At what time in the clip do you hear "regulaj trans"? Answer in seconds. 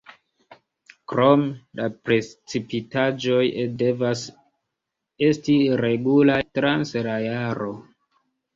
5.85-6.99